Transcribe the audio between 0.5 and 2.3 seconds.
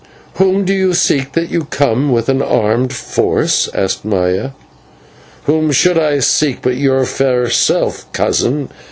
do you seek, that you come with